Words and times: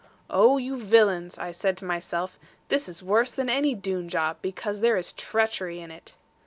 'Oh, 0.31 0.57
you 0.57 0.77
villains!' 0.79 1.37
I 1.37 1.51
said 1.51 1.77
to 1.77 1.85
myself, 1.85 2.39
'this 2.69 2.89
is 2.89 3.03
worse 3.03 3.29
than 3.29 3.49
any 3.49 3.75
Doone 3.75 4.09
job; 4.09 4.37
because 4.41 4.81
there 4.81 4.97
is 4.97 5.13
treachery 5.13 5.79
in 5.79 5.91
it.' 5.91 6.15